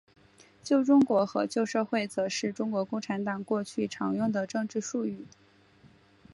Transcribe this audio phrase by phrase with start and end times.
[0.63, 5.27] 旧中国和旧社会则是中国共产党过去常用的政治术语。